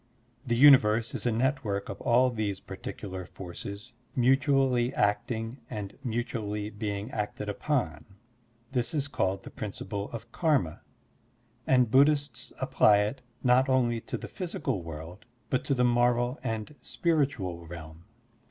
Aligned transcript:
The 0.47 0.55
universe 0.55 1.13
is 1.13 1.27
a 1.27 1.31
network 1.31 1.87
of 1.87 2.01
all 2.01 2.31
these 2.31 2.59
particular 2.59 3.23
forces 3.23 3.93
mutually 4.15 4.91
acting 4.95 5.59
and 5.69 5.95
mutually 6.03 6.71
being 6.71 7.11
acted 7.11 7.47
upon, 7.47 8.05
This 8.71 8.95
is 8.95 9.07
called 9.07 9.43
the 9.43 9.51
principle 9.51 10.09
of 10.09 10.31
karma, 10.31 10.81
and 11.67 11.91
Buddhists 11.91 12.51
apply 12.59 13.01
it 13.01 13.21
not 13.43 13.69
only 13.69 14.01
to 14.01 14.17
the 14.17 14.27
physical 14.27 14.81
world 14.81 15.25
but 15.51 15.63
to 15.65 15.75
the 15.75 15.85
moral 15.85 16.39
and 16.43 16.73
spiritual 16.81 17.67
realm. 17.67 18.05